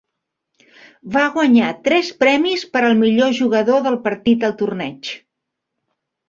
[1.17, 5.13] Va guanyar tres premis per al millor jugador del partit al torneig.